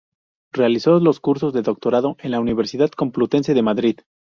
[0.51, 3.99] Realizó los cursos de Doctorado en la Universidad Complutense de Madrid.